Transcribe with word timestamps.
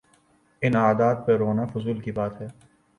ان 0.61 0.75
عادات 0.75 1.25
پہ 1.27 1.37
رونا 1.37 1.65
فضول 1.65 1.99
کی 1.99 2.11
بات 2.11 2.41
ہے۔ 2.41 2.47